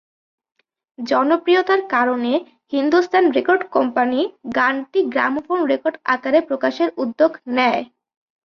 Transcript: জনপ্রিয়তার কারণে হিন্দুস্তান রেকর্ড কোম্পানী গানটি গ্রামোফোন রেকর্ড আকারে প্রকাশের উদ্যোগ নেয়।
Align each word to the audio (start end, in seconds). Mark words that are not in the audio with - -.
জনপ্রিয়তার 0.99 1.81
কারণে 1.93 2.31
হিন্দুস্তান 2.73 3.23
রেকর্ড 3.37 3.61
কোম্পানী 3.75 4.19
গানটি 4.57 4.99
গ্রামোফোন 5.13 5.59
রেকর্ড 5.71 5.95
আকারে 6.13 6.39
প্রকাশের 6.49 6.89
উদ্যোগ 7.03 7.31
নেয়। 7.57 7.81